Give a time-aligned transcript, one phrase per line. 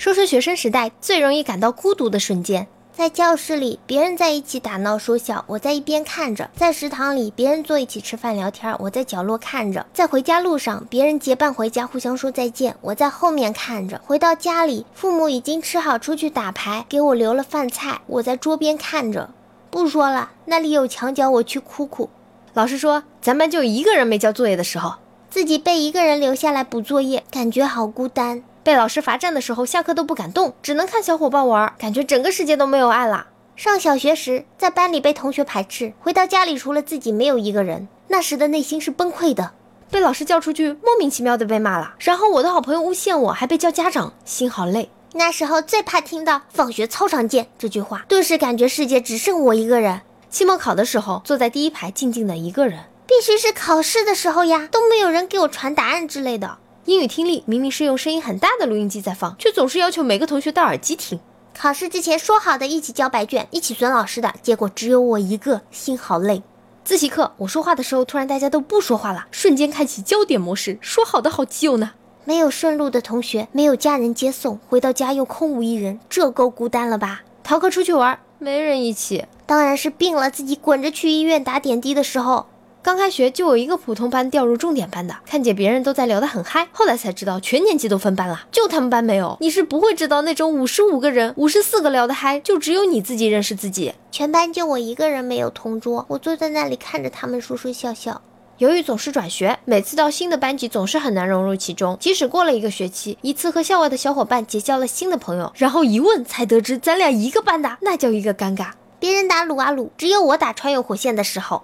[0.00, 2.66] 说说学生时代最容易感到孤独的瞬间。
[2.90, 19.28] 在教室里，别人在一起打闹说笑，我在一边看着；在食堂里，别人坐一起吃饭聊天，我在角落看着；在回家路上，别人结伴回家互相说再见，我在后面看着；回到家里，父母已经吃好出去打牌，给我留了饭菜，我在桌边看着。
[19.70, 22.08] 不说了，那里有墙角，我去哭哭。
[22.54, 24.94] 老师说，咱班就一个人没交作业的时候，
[25.28, 28.42] 自己被一个人留下来补作业，感觉好孤单。
[28.62, 33.28] 被老师罚站的时候，下课都不敢动，只能看小伙伴玩，感觉整个世界都没有爱了。
[33.56, 39.52] 上小学时，在班里被同学排斥，回到家里除了自己没有一个人，那时的内心是崩溃的。
[39.90, 44.90] 被老师叫出去，莫名其妙的被骂了，然后我的好朋友诬陷我，还被叫家长，心好累。
[45.14, 50.02] 那时候最怕听到“放学操场见”这句话，顿时感觉世界只剩我一个人。
[50.30, 56.58] 期末考的时候，坐在第一排，静静的一个人，必须是考试的时候呀，都没有人给我传答案之类的。
[56.90, 61.20] 英语听力明明是用声音很大的录音机在放，却总是要求每个同学戴耳机听。
[61.56, 66.42] 考试之前说好的一起交白卷、一起损老师的，结果只有我一个，心好累。
[66.82, 71.92] 自习课我说话的时候，突然大家都不说话了，瞬间开启焦点模式，说好的好基友呢？
[72.24, 77.22] 没有顺路的同学，没有家人接送，回到家又空无一人，这够孤单了吧？
[77.44, 82.46] 逃课出去玩，没人一起，当然是病了自己滚着去医院打点滴的时候。
[82.82, 89.36] 刚开学就有一个普通班调入重点班的，看见别人都在聊得很嗨，后来才知道全年级都分班了，就他们班没有。
[89.40, 93.92] 你是不会知道那种五十五个人、五十四个聊得嗨，就只有你自己认识自己。
[94.10, 98.22] 全班就我一个人没有同桌，我坐在那里看着他们说说笑笑。
[98.56, 101.98] 由于总是转学，每次到新的班级总是很难融入其中。
[102.00, 108.70] 即使过了一个学期，一次和校外的小伙伴结交了新的朋友，然后一问才得知咱俩一个班的，那叫一个尴尬。
[108.98, 111.62] 别人打撸啊撸，只有我打穿越火线的时候。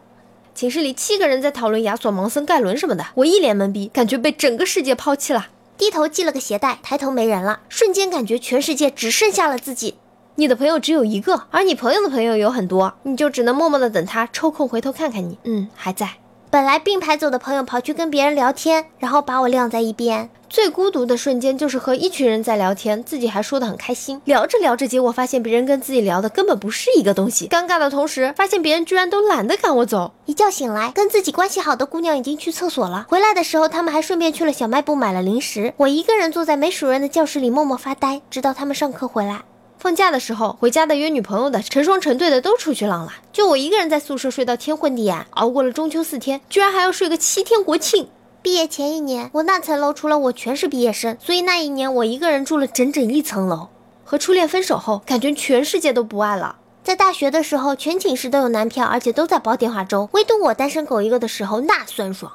[0.56, 5.48] 寝室里七个人在讨论亚索、盲僧、盖伦什么的，我一脸懵逼，感觉被整个世界抛弃了。
[5.76, 9.96] 低头系了个鞋带，抬头没人了，瞬间感觉全世界只剩下了自己。
[10.36, 15.36] 你的朋友只有一个，而你朋友的朋友有很多，你就只能默默的等他抽空回头看看你。
[15.44, 16.08] 嗯，还在。
[16.48, 20.30] 本来并排走的朋友跑去跟别人聊天，然后把我晾在一边。
[20.48, 24.20] 最孤独的瞬间就是和一群人在聊天，自己还说得很开心。
[24.24, 27.48] 聊着聊着，结果发现别人跟自己聊的根本不是一个东西。
[27.48, 30.12] 尴尬的同时，发现别人居然都懒得赶我走。
[30.24, 33.06] 一觉醒来，跟自己关系好的姑娘已经去厕所了。
[33.08, 35.74] 回来的时候，他们还顺便去了小卖部买了零食。
[35.78, 39.42] 我一个人坐在没熟人的教室里默默发呆，直到他们上课回来。
[39.78, 48.08] 放假的时候，回家的约女朋友的，成双成对的都出去浪了，就我一个人在宿舍睡到天昏地暗，熬过了中秋四天，居然还要睡个七天国庆。
[48.46, 53.70] 毕业前一年，我那层楼除了我全是毕业生，所以那一年我一个人住了整整一层楼。
[54.04, 56.58] 和初恋分手后，感觉全世界都不爱了。
[56.84, 62.30] 在大学的时候，全寝室都有男票，而且都在煲电话粥，唯独我单身狗一个的时候，那酸爽。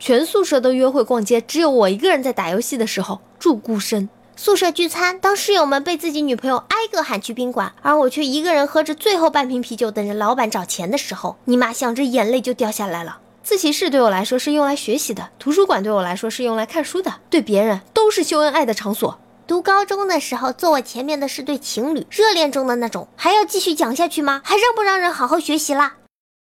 [0.00, 4.08] 全宿舍都约会逛街，只有我一个人在打游戏的时候住孤身。
[4.34, 13.18] 宿舍聚餐，当室友们被自己女朋友挨个喊去宾馆，而我却一个人喝着最后半瓶啤酒，等着老板找钱的时候，尼玛想着眼泪就掉下来了。
[13.42, 19.18] 自习室对我来说是用来学习的，图书馆对我来说是用来看书的，对别人都是秀恩爱的场所。
[19.46, 24.40] 读高中的时候，坐我前面的是对情侣，热恋中的那种，还要继续讲下去吗？
[24.44, 25.96] 还让不让人好好学习啦？